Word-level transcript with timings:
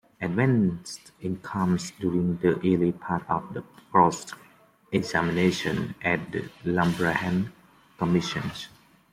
Advani's 0.19 0.99
innocence 1.21 1.91
during 1.99 2.37
the 2.37 2.55
early 2.67 2.91
part 2.91 3.21
of 3.29 3.47
his 3.53 3.63
cross-examination 3.91 5.93
at 6.01 6.31
the 6.31 6.49
Liberhan 6.65 7.51
Commission. 7.99 8.49